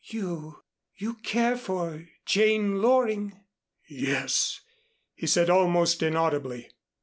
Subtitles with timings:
[0.05, 0.63] "You
[0.95, 3.39] you care for Jane Loring?"
[3.87, 4.61] "Yes,"
[5.13, 6.71] he said almost inaudibly.